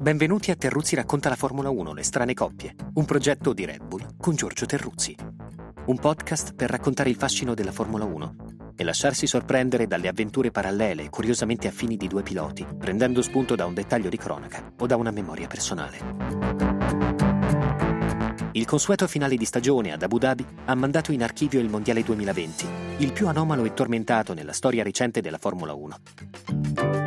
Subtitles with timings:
[0.00, 4.16] Benvenuti a Terruzzi racconta la Formula 1, le strane coppie, un progetto di Red Bull
[4.16, 5.14] con Giorgio Terruzzi.
[5.84, 8.34] Un podcast per raccontare il fascino della Formula 1
[8.76, 13.66] e lasciarsi sorprendere dalle avventure parallele e curiosamente affini di due piloti, prendendo spunto da
[13.66, 15.98] un dettaglio di cronaca o da una memoria personale.
[18.52, 22.66] Il consueto finale di stagione ad Abu Dhabi ha mandato in archivio il Mondiale 2020,
[23.00, 26.99] il più anomalo e tormentato nella storia recente della Formula 1.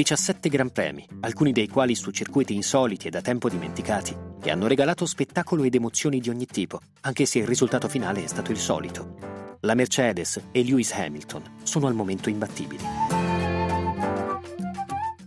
[0.00, 4.66] 17 Gran Premi, alcuni dei quali su circuiti insoliti e da tempo dimenticati, che hanno
[4.66, 8.56] regalato spettacolo ed emozioni di ogni tipo, anche se il risultato finale è stato il
[8.56, 9.58] solito.
[9.60, 12.82] La Mercedes e Lewis Hamilton sono al momento imbattibili.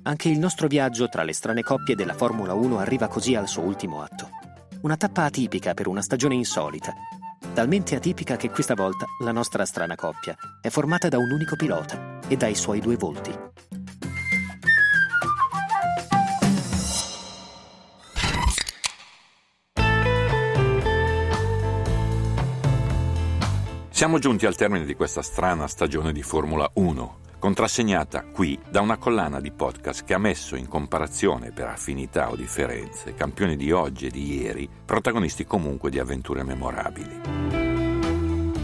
[0.02, 3.62] Anche il nostro viaggio tra le strane coppie della Formula 1 arriva così al suo
[3.62, 4.28] ultimo atto.
[4.82, 6.96] Una tappa atipica per una stagione insolita,
[7.54, 12.18] talmente atipica che questa volta la nostra strana coppia è formata da un unico pilota
[12.28, 13.53] e dai suoi due volti.
[24.04, 28.98] Siamo giunti al termine di questa strana stagione di Formula 1, contrassegnata qui da una
[28.98, 34.08] collana di podcast che ha messo in comparazione per affinità o differenze campioni di oggi
[34.08, 37.22] e di ieri, protagonisti comunque di avventure memorabili.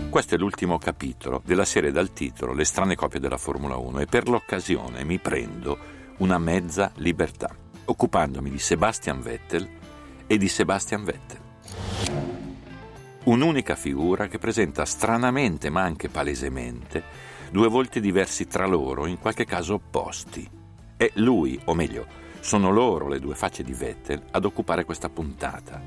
[0.09, 4.07] Questo è l'ultimo capitolo della serie dal titolo Le strane coppie della Formula 1 e
[4.07, 5.77] per l'occasione mi prendo
[6.17, 9.69] una mezza libertà, occupandomi di Sebastian Vettel
[10.27, 11.47] e di Sebastian Vettel
[13.29, 17.03] un'unica figura che presenta stranamente ma anche palesemente
[17.51, 20.49] due volti diversi tra loro, in qualche caso opposti.
[20.97, 22.05] È lui, o meglio,
[22.39, 25.79] sono loro le due facce di Vettel ad occupare questa puntata.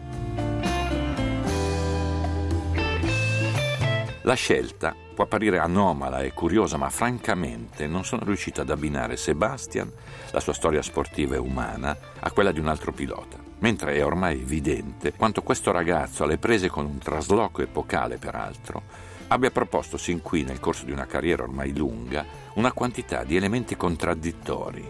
[4.22, 9.90] La scelta può apparire anomala e curiosa, ma francamente non sono riuscito ad abbinare Sebastian,
[10.30, 14.40] la sua storia sportiva e umana, a quella di un altro pilota mentre è ormai
[14.40, 18.82] evidente quanto questo ragazzo, alle prese con un trasloco epocale peraltro,
[19.28, 22.24] abbia proposto sin qui nel corso di una carriera ormai lunga
[22.54, 24.88] una quantità di elementi contraddittori.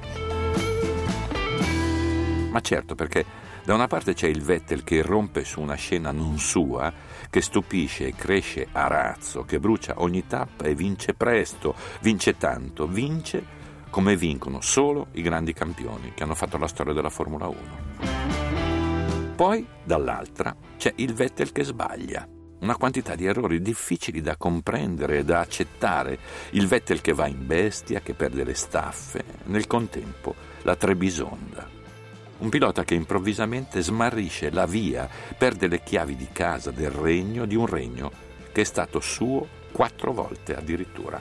[2.51, 3.25] Ma certo perché
[3.63, 6.93] da una parte c'è il Vettel che irrompe su una scena non sua,
[7.31, 12.87] che stupisce e cresce a razzo, che brucia ogni tappa e vince presto, vince tanto,
[12.87, 13.61] vince
[13.91, 17.92] come vincono solo i grandi campioni che hanno fatto la storia della Formula 1.
[19.43, 22.29] Poi, dall'altra, c'è il Vettel che sbaglia.
[22.61, 26.17] Una quantità di errori difficili da comprendere e da accettare.
[26.51, 31.69] Il Vettel che va in bestia, che perde le staffe, nel contempo la Trebisonda.
[32.39, 37.57] Un pilota che improvvisamente smarrisce la via, perde le chiavi di casa del regno, di
[37.57, 38.13] un regno
[38.53, 41.21] che è stato suo quattro volte addirittura.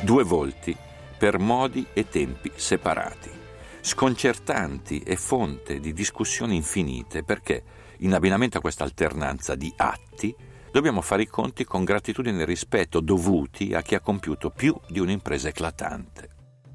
[0.00, 0.74] Due volti
[1.18, 3.41] per modi e tempi separati
[3.84, 7.64] sconcertanti e fonte di discussioni infinite perché,
[7.98, 10.34] in abbinamento a questa alternanza di atti,
[10.70, 15.00] dobbiamo fare i conti con gratitudine e rispetto dovuti a chi ha compiuto più di
[15.00, 16.28] un'impresa eclatante.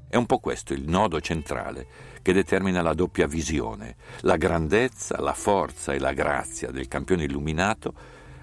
[0.06, 1.86] È un po' questo il nodo centrale
[2.20, 3.96] che determina la doppia visione.
[4.20, 7.94] La grandezza, la forza e la grazia del campione illuminato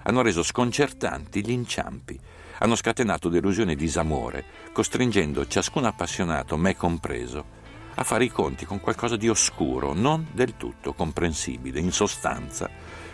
[0.02, 2.18] hanno reso sconcertanti gli inciampi,
[2.58, 7.55] hanno scatenato delusione e disamore, costringendo ciascun appassionato, me compreso,
[7.98, 12.68] a fare i conti con qualcosa di oscuro, non del tutto comprensibile, in sostanza,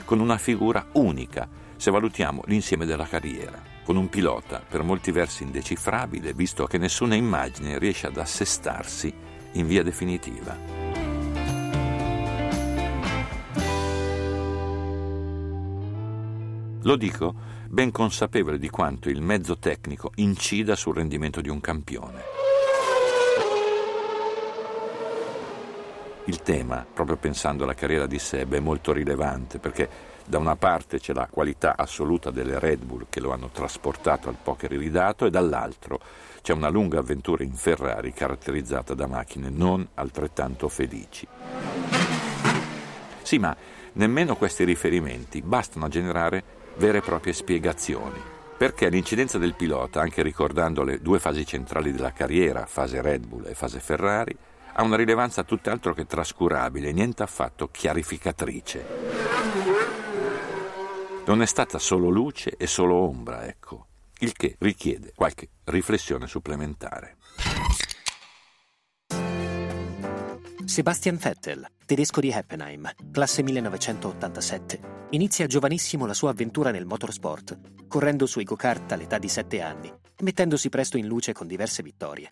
[0.05, 5.45] con una figura unica se valutiamo l'insieme della carriera, con un pilota per molti versi
[5.45, 9.13] indecifrabile, visto che nessuna immagine riesce ad assestarsi
[9.53, 10.57] in via definitiva.
[16.85, 17.35] Lo dico
[17.69, 22.52] ben consapevole di quanto il mezzo tecnico incida sul rendimento di un campione.
[26.27, 29.89] Il tema, proprio pensando alla carriera di Seb, è molto rilevante perché
[30.25, 34.37] da una parte c'è la qualità assoluta delle Red Bull che lo hanno trasportato al
[34.41, 36.01] poker iridato e dall'altro
[36.41, 41.27] c'è una lunga avventura in Ferrari caratterizzata da macchine non altrettanto felici.
[43.23, 43.57] Sì, ma
[43.95, 46.45] nemmeno questi riferimenti bastano a generare
[46.77, 48.21] vere e proprie spiegazioni
[48.57, 53.47] perché l'incidenza del pilota, anche ricordando le due fasi centrali della carriera, fase Red Bull
[53.49, 54.37] e fase Ferrari,
[54.73, 58.87] ha una rilevanza tutt'altro che trascurabile, niente affatto chiarificatrice.
[61.27, 63.87] Non è stata solo luce e solo ombra, ecco,
[64.21, 67.17] il che richiede qualche riflessione supplementare.
[70.65, 74.81] Sebastian Vettel, tedesco di Heppenheim, classe 1987,
[75.11, 80.71] inizia giovanissimo la sua avventura nel motorsport, correndo sui go-kart all'età di 7 anni, mettendosi
[80.71, 82.31] presto in luce con diverse vittorie.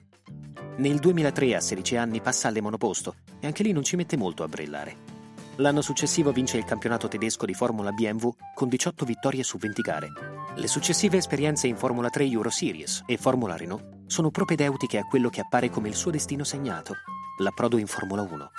[0.76, 4.42] Nel 2003, a 16 anni, passa alle monoposto e anche lì non ci mette molto
[4.42, 5.18] a brillare.
[5.56, 10.08] L'anno successivo vince il campionato tedesco di Formula BMW con 18 vittorie su 20 gare.
[10.54, 15.28] Le successive esperienze in Formula 3 Euro Series e Formula Renault sono propedeutiche a quello
[15.28, 16.94] che appare come il suo destino segnato,
[17.38, 18.50] l'approdo in Formula 1.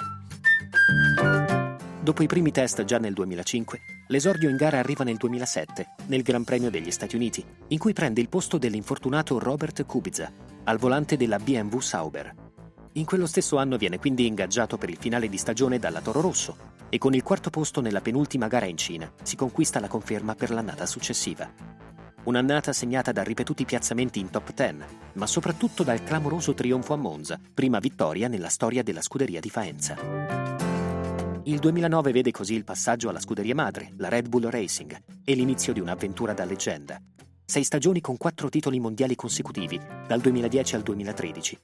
[2.01, 3.79] Dopo i primi test già nel 2005,
[4.11, 8.19] l'esordio in gara arriva nel 2007, nel Gran Premio degli Stati Uniti, in cui prende
[8.19, 10.29] il posto dell'infortunato Robert Kubica,
[10.65, 12.35] al volante della BMW Sauber.
[12.93, 16.57] In quello stesso anno viene quindi ingaggiato per il finale di stagione dalla Toro Rosso
[16.89, 20.51] e con il quarto posto nella penultima gara in Cina si conquista la conferma per
[20.51, 21.49] l'annata successiva.
[22.23, 24.75] Un'annata segnata da ripetuti piazzamenti in top 10,
[25.13, 30.40] ma soprattutto dal clamoroso trionfo a Monza, prima vittoria nella storia della scuderia di Faenza.
[31.43, 35.73] Il 2009 vede così il passaggio alla scuderia madre, la Red Bull Racing, e l'inizio
[35.73, 37.01] di un'avventura da leggenda.
[37.43, 41.59] Sei stagioni con quattro titoli mondiali consecutivi, dal 2010 al 2013,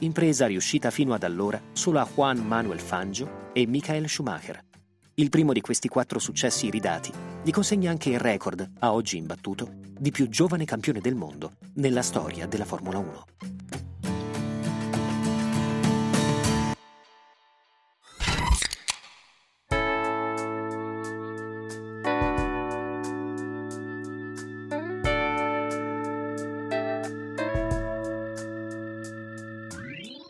[0.00, 4.60] impresa riuscita fino ad allora solo a Juan Manuel Fangio e Michael Schumacher.
[5.14, 7.10] Il primo di questi quattro successi ridati
[7.42, 12.02] gli consegna anche il record, a oggi imbattuto, di più giovane campione del mondo nella
[12.02, 13.24] storia della Formula 1.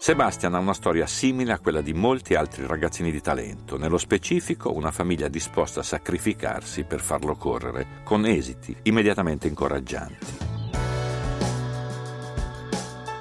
[0.09, 4.73] Sebastian ha una storia simile a quella di molti altri ragazzini di talento, nello specifico
[4.73, 10.27] una famiglia disposta a sacrificarsi per farlo correre, con esiti immediatamente incoraggianti.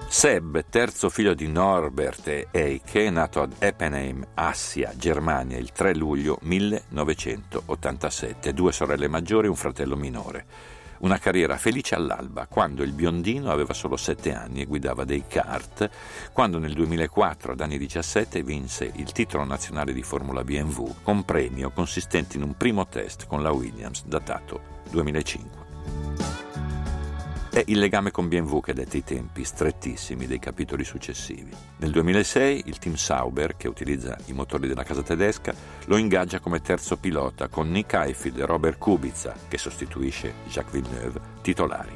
[0.07, 6.39] Seb, terzo figlio di Norbert e Eike, nato ad Eppenheim, Assia, Germania, il 3 luglio
[6.43, 10.76] 1987, due sorelle maggiori e un fratello minore.
[10.99, 15.89] Una carriera felice all'alba, quando il biondino aveva solo 7 anni e guidava dei kart,
[16.33, 21.69] quando nel 2004, ad anni 17, vinse il titolo nazionale di Formula BMW con premio
[21.69, 25.66] consistente in un primo test con la Williams datato 2005.
[27.57, 31.49] È il legame con BMW che detta i tempi strettissimi dei capitoli successivi.
[31.77, 35.55] Nel 2006 il team Sauber, che utilizza i motori della casa tedesca,
[35.85, 41.19] lo ingaggia come terzo pilota con Nick Heifeld e Robert Kubica, che sostituisce Jacques Villeneuve,
[41.41, 41.93] titolari.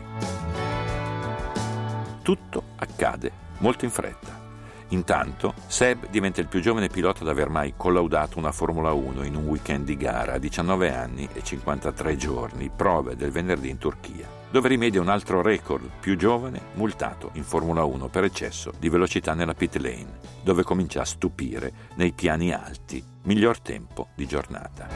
[2.24, 4.40] Tutto accade molto in fretta.
[4.88, 9.36] Intanto, Seb diventa il più giovane pilota ad aver mai collaudato una Formula 1 in
[9.36, 14.41] un weekend di gara a 19 anni e 53 giorni, prove del venerdì in Turchia
[14.52, 19.34] dove rimedia un altro record più giovane multato in Formula 1 per eccesso di velocità
[19.34, 24.88] nella pit lane, dove comincia a stupire nei piani alti, miglior tempo di giornata.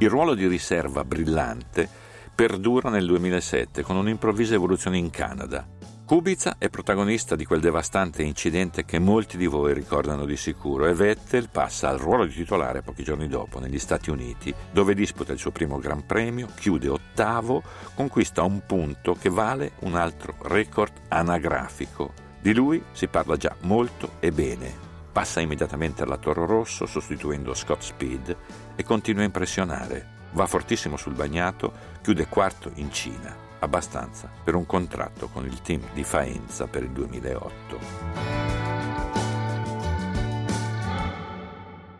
[0.00, 1.88] Il ruolo di riserva brillante
[2.34, 5.66] perdura nel 2007 con un'improvvisa evoluzione in Canada,
[6.10, 10.92] Kubica è protagonista di quel devastante incidente che molti di voi ricordano di sicuro e
[10.92, 15.38] Vettel passa al ruolo di titolare pochi giorni dopo negli Stati Uniti, dove disputa il
[15.38, 17.62] suo primo Gran Premio, chiude ottavo,
[17.94, 22.12] conquista un punto che vale un altro record anagrafico.
[22.40, 24.74] Di lui si parla già molto e bene.
[25.12, 28.36] Passa immediatamente alla Toro Rosso sostituendo Scott Speed
[28.74, 30.08] e continua a impressionare.
[30.32, 35.80] Va fortissimo sul bagnato, chiude quarto in Cina abbastanza per un contratto con il team
[35.92, 37.78] di Faenza per il 2008.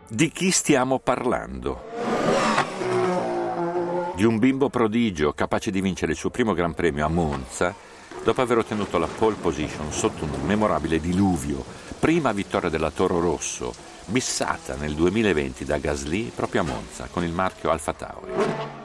[0.07, 1.83] Di chi stiamo parlando?
[4.15, 7.73] Di un bimbo prodigio capace di vincere il suo primo Gran Premio a Monza
[8.23, 11.63] dopo aver ottenuto la pole position sotto un memorabile diluvio,
[11.97, 13.73] prima vittoria della Toro Rosso,
[14.07, 18.80] missata nel 2020 da Gasly proprio a Monza con il marchio Alfa Tauri.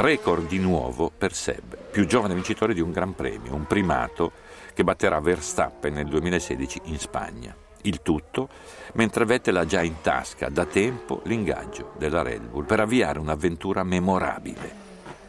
[0.00, 4.30] Record di nuovo per Seb, più giovane vincitore di un Gran Premio, un primato
[4.72, 7.52] che batterà Verstappen nel 2016 in Spagna.
[7.82, 8.48] Il tutto
[8.92, 13.82] mentre Vettel ha già in tasca da tempo l'ingaggio della Red Bull per avviare un'avventura
[13.82, 14.72] memorabile.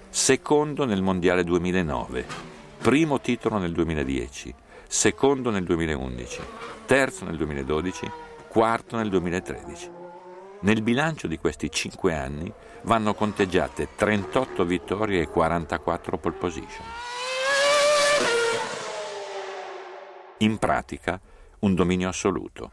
[0.08, 2.26] Secondo nel Mondiale 2009,
[2.78, 4.54] primo titolo nel 2010,
[4.86, 6.42] secondo nel 2011,
[6.86, 8.12] terzo nel 2012,
[8.48, 9.98] quarto nel 2013.
[10.62, 12.52] Nel bilancio di questi cinque anni
[12.82, 16.86] vanno conteggiate 38 vittorie e 44 pole position.
[20.40, 21.18] In pratica
[21.60, 22.72] un dominio assoluto.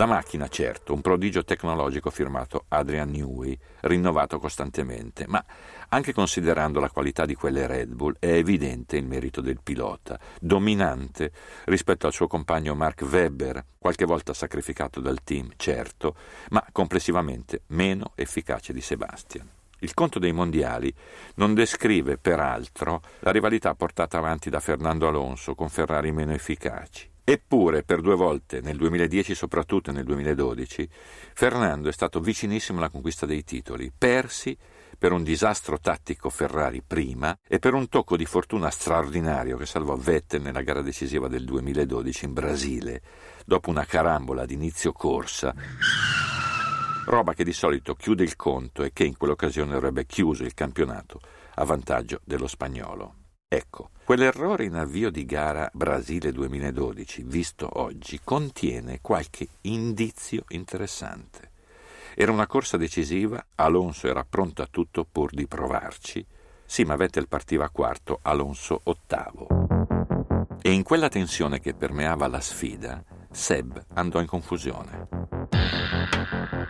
[0.00, 5.44] La macchina, certo, un prodigio tecnologico firmato Adrian Newey, rinnovato costantemente, ma
[5.90, 11.32] anche considerando la qualità di quelle Red Bull è evidente il merito del pilota, dominante
[11.66, 16.16] rispetto al suo compagno Mark Webber, qualche volta sacrificato dal team, certo,
[16.48, 19.46] ma complessivamente meno efficace di Sebastian.
[19.80, 20.90] Il conto dei mondiali
[21.34, 27.09] non descrive, peraltro, la rivalità portata avanti da Fernando Alonso con Ferrari meno efficaci.
[27.22, 30.88] Eppure, per due volte, nel 2010 e soprattutto nel 2012,
[31.34, 34.56] Fernando è stato vicinissimo alla conquista dei titoli, persi
[34.98, 39.96] per un disastro tattico Ferrari prima e per un tocco di fortuna straordinario che salvò
[39.96, 43.02] Vettel nella gara decisiva del 2012 in Brasile,
[43.46, 45.54] dopo una carambola di inizio corsa
[47.10, 51.20] roba che di solito chiude il conto e che in quell'occasione avrebbe chiuso il campionato
[51.54, 53.19] a vantaggio dello spagnolo.
[53.52, 61.50] Ecco, quell'errore in avvio di gara Brasile 2012, visto oggi, contiene qualche indizio interessante.
[62.14, 66.24] Era una corsa decisiva, Alonso era pronto a tutto pur di provarci.
[66.64, 69.48] Sì, ma Vettel partiva quarto, Alonso ottavo.
[70.62, 73.02] E in quella tensione che permeava la sfida,
[73.32, 75.08] Seb andò in confusione.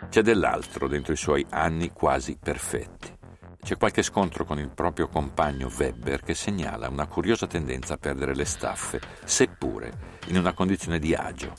[0.09, 3.19] C'è dell'altro dentro i suoi anni quasi perfetti.
[3.63, 8.35] C'è qualche scontro con il proprio compagno Weber che segnala una curiosa tendenza a perdere
[8.35, 11.55] le staffe, seppure in una condizione di agio.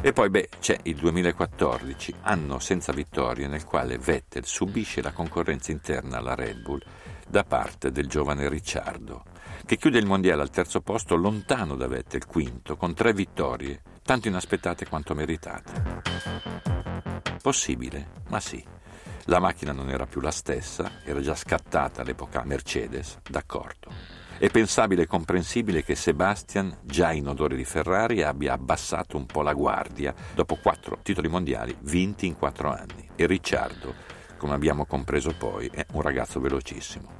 [0.00, 5.72] E poi, beh, c'è il 2014, anno senza vittorie, nel quale Vettel subisce la concorrenza
[5.72, 6.80] interna alla Red Bull
[7.28, 9.24] da parte del giovane Ricciardo,
[9.66, 14.28] che chiude il mondiale al terzo posto lontano da Vettel, quinto, con tre vittorie, tanto
[14.28, 16.02] inaspettate quanto meritate.
[17.42, 18.64] Possibile, ma sì.
[19.24, 23.90] La macchina non era più la stessa, era già scattata all'epoca Mercedes, d'accordo.
[24.38, 29.42] È pensabile e comprensibile che Sebastian, già in odore di Ferrari, abbia abbassato un po'
[29.42, 33.10] la guardia dopo quattro titoli mondiali vinti in quattro anni.
[33.14, 33.92] E Ricciardo,
[34.38, 37.18] come abbiamo compreso poi, è un ragazzo velocissimo.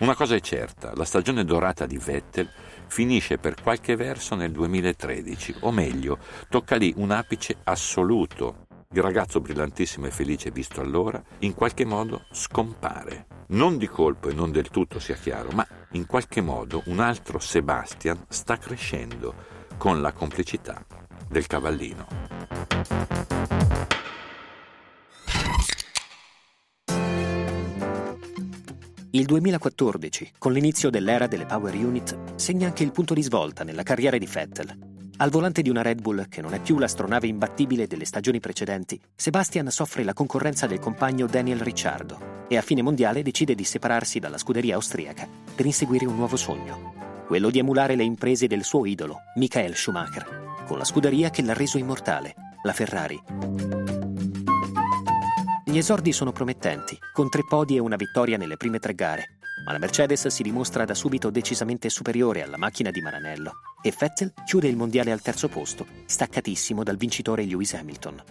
[0.00, 2.48] Una cosa è certa, la stagione dorata di Vettel
[2.86, 6.18] finisce per qualche verso nel 2013, o meglio,
[6.50, 8.66] tocca lì un apice assoluto.
[8.94, 13.26] Il ragazzo brillantissimo e felice visto allora, in qualche modo scompare.
[13.48, 17.38] Non di colpo e non del tutto sia chiaro, ma in qualche modo un altro
[17.38, 19.34] Sebastian sta crescendo
[19.76, 20.82] con la complicità
[21.28, 22.06] del cavallino.
[29.10, 33.82] Il 2014, con l'inizio dell'era delle Power Unit, segna anche il punto di svolta nella
[33.82, 34.87] carriera di Vettel.
[35.20, 39.00] Al volante di una Red Bull che non è più l'astronave imbattibile delle stagioni precedenti,
[39.16, 44.20] Sebastian soffre la concorrenza del compagno Daniel Ricciardo e a fine mondiale decide di separarsi
[44.20, 48.86] dalla scuderia austriaca per inseguire un nuovo sogno, quello di emulare le imprese del suo
[48.86, 53.20] idolo, Michael Schumacher, con la scuderia che l'ha reso immortale, la Ferrari.
[55.64, 59.37] Gli esordi sono promettenti, con tre podi e una vittoria nelle prime tre gare,
[59.68, 64.32] ma la Mercedes si dimostra da subito decisamente superiore alla macchina di Maranello e Vettel
[64.46, 68.22] chiude il mondiale al terzo posto, staccatissimo dal vincitore Lewis Hamilton.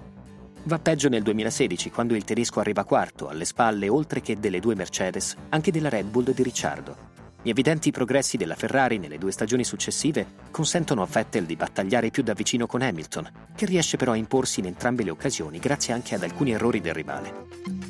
[0.63, 4.73] Va peggio nel 2016, quando il tedesco arriva quarto, alle spalle, oltre che delle due
[4.73, 6.95] Mercedes, anche della Red Bull di Ricciardo,
[7.43, 12.23] gli evidenti progressi della Ferrari nelle due stagioni successive consentono a Vettel di battagliare più
[12.23, 16.15] da vicino con Hamilton, che riesce però a imporsi in entrambe le occasioni grazie anche
[16.15, 17.86] ad alcuni errori del rivale.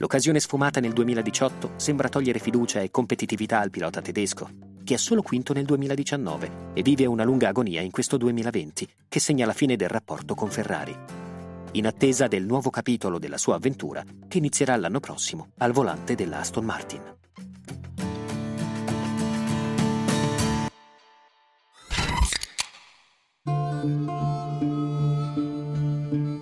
[0.00, 4.48] L'occasione sfumata nel 2018 sembra togliere fiducia e competitività al pilota tedesco,
[4.84, 9.18] che è solo quinto nel 2019 e vive una lunga agonia in questo 2020, che
[9.18, 10.96] segna la fine del rapporto con Ferrari.
[11.72, 16.38] In attesa del nuovo capitolo della sua avventura, che inizierà l'anno prossimo al volante della
[16.38, 17.02] Aston Martin.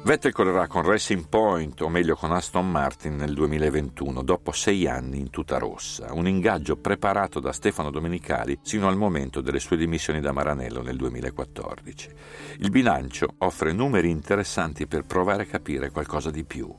[0.07, 5.19] Vettel correrà con Racing Point, o meglio con Aston Martin, nel 2021, dopo sei anni
[5.19, 10.21] in tuta rossa, un ingaggio preparato da Stefano Domenicali sino al momento delle sue dimissioni
[10.21, 12.11] da Maranello nel 2014.
[12.59, 16.73] Il bilancio offre numeri interessanti per provare a capire qualcosa di più.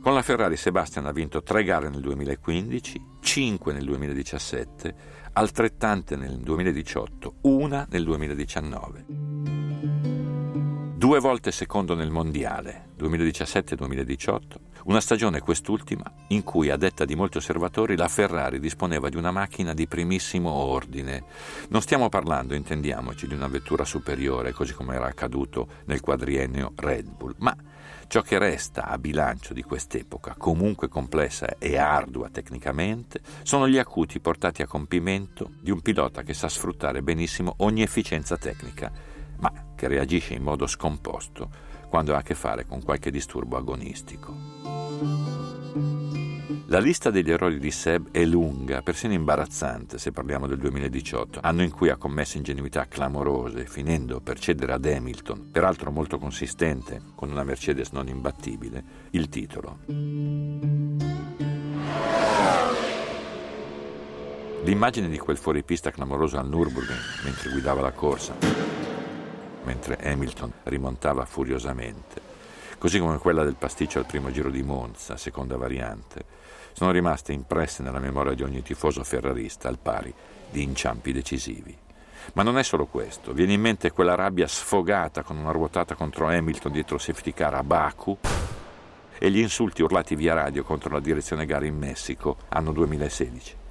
[0.00, 4.94] Con la Ferrari Sebastian ha vinto tre gare nel 2015, cinque nel 2017,
[5.34, 9.33] altrettante nel 2018, una nel 2019
[11.04, 14.40] due volte secondo nel mondiale 2017-2018,
[14.84, 19.30] una stagione quest'ultima in cui, a detta di molti osservatori, la Ferrari disponeva di una
[19.30, 21.24] macchina di primissimo ordine.
[21.68, 27.10] Non stiamo parlando, intendiamoci, di una vettura superiore, così come era accaduto nel quadriennio Red
[27.10, 27.54] Bull, ma
[28.06, 34.20] ciò che resta a bilancio di quest'epoca, comunque complessa e ardua tecnicamente, sono gli acuti
[34.20, 39.13] portati a compimento di un pilota che sa sfruttare benissimo ogni efficienza tecnica
[39.84, 41.50] che reagisce in modo scomposto
[41.90, 44.34] quando ha a che fare con qualche disturbo agonistico.
[46.68, 51.62] La lista degli errori di Seb è lunga, persino imbarazzante se parliamo del 2018, anno
[51.62, 57.30] in cui ha commesso ingenuità clamorose, finendo per cedere ad Hamilton, peraltro molto consistente, con
[57.30, 59.80] una Mercedes non imbattibile, il titolo.
[64.64, 68.34] L'immagine di quel fuoripista clamoroso al Nürburgring mentre guidava la corsa,
[69.64, 72.20] mentre Hamilton rimontava furiosamente,
[72.78, 76.24] così come quella del pasticcio al primo giro di Monza, seconda variante,
[76.72, 80.12] sono rimaste impresse nella memoria di ogni tifoso ferrarista al pari
[80.50, 81.76] di inciampi decisivi.
[82.34, 86.28] Ma non è solo questo, viene in mente quella rabbia sfogata con una ruotata contro
[86.28, 88.18] Hamilton dietro safety car a Baku
[89.18, 93.62] e gli insulti urlati via radio contro la direzione gara in Messico, anno 2016.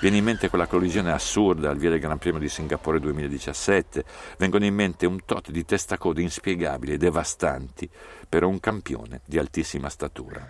[0.00, 4.04] Viene in mente quella collisione assurda al via del Gran Premio di Singapore 2017,
[4.36, 7.90] vengono in mente un tot di testacode inspiegabili e devastanti
[8.28, 10.46] per un campione di altissima statura.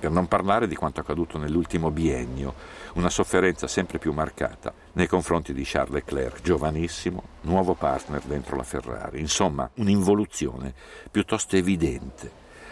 [0.00, 2.54] Per non parlare di quanto accaduto nell'ultimo biennio,
[2.94, 8.64] una sofferenza sempre più marcata nei confronti di Charles Leclerc, giovanissimo, nuovo partner dentro la
[8.64, 9.20] Ferrari.
[9.20, 10.74] Insomma, un'involuzione
[11.08, 12.28] piuttosto evidente,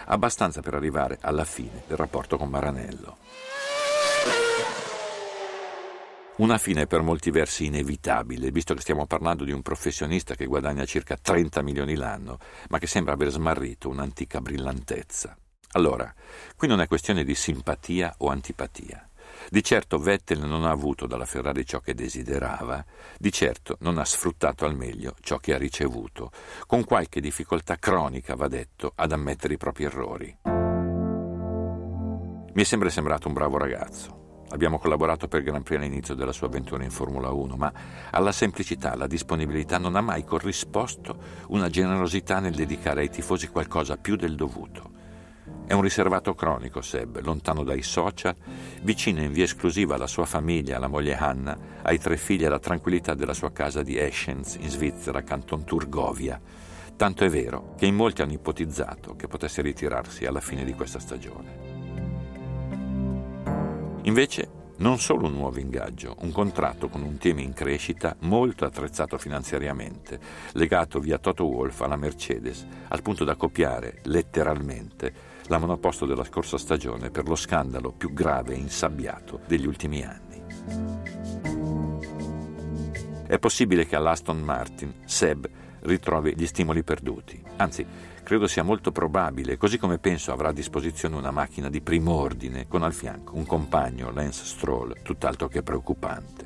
[0.06, 3.16] abbastanza per arrivare alla fine del rapporto con Maranello.
[6.40, 10.87] Una fine per molti versi inevitabile, visto che stiamo parlando di un professionista che guadagna
[10.87, 12.38] circa 30 milioni l'anno,
[12.70, 15.37] ma che sembra aver smarrito un'antica brillantezza.
[15.73, 16.11] Allora,
[16.56, 19.06] qui non è questione di simpatia o antipatia.
[19.50, 22.82] Di certo Vettel non ha avuto dalla Ferrari ciò che desiderava,
[23.18, 26.32] di certo non ha sfruttato al meglio ciò che ha ricevuto,
[26.66, 30.38] con qualche difficoltà cronica, va detto, ad ammettere i propri errori.
[32.52, 34.19] Mi è sempre sembrato un bravo ragazzo.
[34.52, 37.73] Abbiamo collaborato per Gran Prix all'inizio della sua avventura in Formula 1, ma
[38.11, 41.16] alla semplicità, alla disponibilità non ha mai corrisposto
[41.49, 44.99] una generosità nel dedicare ai tifosi qualcosa più del dovuto.
[45.66, 48.35] È un riservato cronico, Seb, lontano dai social,
[48.83, 52.59] vicino in via esclusiva alla sua famiglia, alla moglie Hanna, ai tre figli e alla
[52.59, 56.40] tranquillità della sua casa di Eschenz, in Svizzera, canton Turgovia.
[56.96, 60.98] Tanto è vero che in molti hanno ipotizzato che potesse ritirarsi alla fine di questa
[60.98, 61.69] stagione.
[64.04, 69.18] Invece, non solo un nuovo ingaggio, un contratto con un team in crescita molto attrezzato
[69.18, 70.18] finanziariamente,
[70.52, 75.12] legato via Toto Wolff alla Mercedes, al punto da copiare letteralmente
[75.48, 80.42] la monoposto della scorsa stagione per lo scandalo più grave e insabbiato degli ultimi anni.
[83.26, 85.48] È possibile che all'Aston Martin Seb
[85.80, 87.40] ritrovi gli stimoli perduti.
[87.56, 87.86] Anzi,
[88.31, 92.69] credo sia molto probabile, così come penso avrà a disposizione una macchina di primo ordine
[92.69, 96.45] con al fianco un compagno, Lance Stroll, tutt'altro che preoccupante.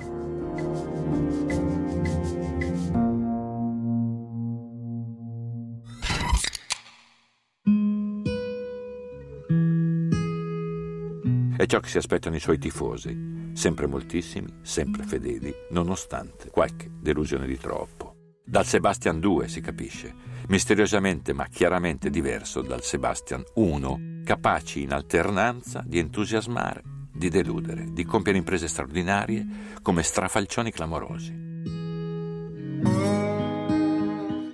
[11.55, 17.47] È ciò che si aspettano i suoi tifosi, sempre moltissimi, sempre fedeli, nonostante qualche delusione
[17.47, 18.14] di troppo.
[18.47, 20.15] Dal Sebastian 2 si capisce,
[20.49, 28.05] misteriosamente ma chiaramente diverso dal Sebastian 1, capaci in alternanza di entusiasmare, di deludere, di
[28.05, 29.47] compiere imprese straordinarie
[29.81, 31.33] come strafalcioni clamorosi.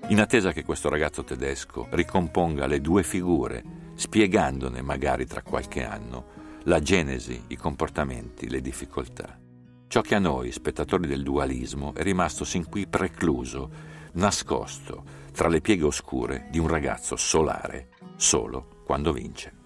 [0.06, 3.64] In attesa che questo ragazzo tedesco ricomponga le due figure,
[3.96, 9.39] spiegandone magari tra qualche anno la genesi, i comportamenti, le difficoltà.
[9.90, 13.68] Ciò che a noi, spettatori del dualismo, è rimasto sin qui precluso,
[14.12, 19.59] nascosto tra le pieghe oscure di un ragazzo solare, solo quando vince.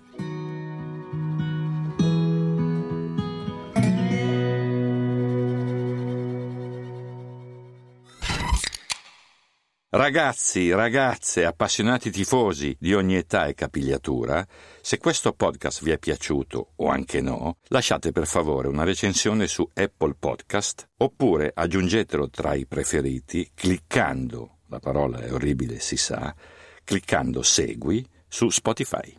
[9.96, 14.44] Ragazzi, ragazze, appassionati tifosi di ogni età e capigliatura,
[14.80, 19.64] se questo podcast vi è piaciuto o anche no, lasciate per favore una recensione su
[19.72, 26.34] Apple Podcast oppure aggiungetelo tra i preferiti cliccando, la parola è orribile si sa,
[26.82, 29.16] cliccando segui su Spotify.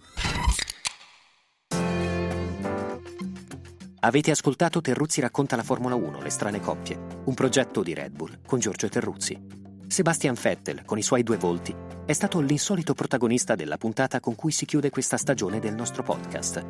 [4.02, 8.40] Avete ascoltato Terruzzi racconta la Formula 1, le strane coppie, un progetto di Red Bull
[8.46, 9.65] con Giorgio Terruzzi.
[9.88, 11.74] Sebastian Vettel, con i suoi due volti,
[12.06, 16.66] è stato l'insolito protagonista della puntata con cui si chiude questa stagione del nostro podcast.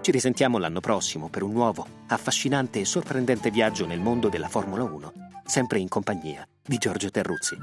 [0.00, 4.84] Ci risentiamo l'anno prossimo per un nuovo, affascinante e sorprendente viaggio nel mondo della Formula
[4.84, 5.12] 1,
[5.44, 7.56] sempre in compagnia di Giorgio Terruzzi.